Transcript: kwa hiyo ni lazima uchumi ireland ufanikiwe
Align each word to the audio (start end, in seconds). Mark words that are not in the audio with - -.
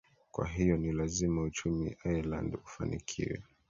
kwa 0.31 0.47
hiyo 0.47 0.77
ni 0.77 0.91
lazima 0.91 1.41
uchumi 1.43 1.97
ireland 2.05 2.55
ufanikiwe 2.65 3.43